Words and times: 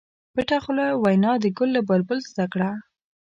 پټه 0.33 0.57
خوله 0.63 0.85
وینا 1.03 1.31
د 1.39 1.45
ګل 1.57 1.69
له 1.75 1.81
بلبل 1.89 2.19
زده 2.31 2.45
کړه. 2.53 2.69